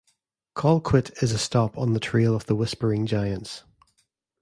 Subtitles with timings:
[0.55, 3.65] Colquitt is a stop on the Trail of the Whispering Giants.